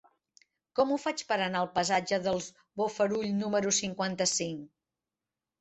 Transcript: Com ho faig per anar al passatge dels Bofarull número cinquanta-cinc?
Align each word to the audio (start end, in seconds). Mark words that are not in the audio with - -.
Com 0.79 0.93
ho 0.93 0.97
faig 1.03 1.23
per 1.31 1.35
anar 1.47 1.59
al 1.65 1.69
passatge 1.75 2.19
dels 2.29 2.47
Bofarull 2.83 3.29
número 3.45 3.75
cinquanta-cinc? 3.81 4.69